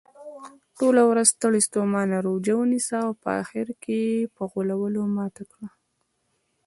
[0.79, 5.67] ټوله ورځ ستړي ستوماته روژه ونیسو په اخرکې یې په غولو ماته کړو.